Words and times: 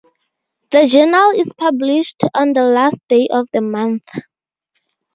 The 0.71 0.87
journal 0.87 1.29
is 1.39 1.53
published 1.55 2.23
on 2.33 2.53
the 2.53 2.63
last 2.63 2.99
day 3.07 3.27
of 3.29 3.47
the 3.53 3.61
month. 3.61 4.09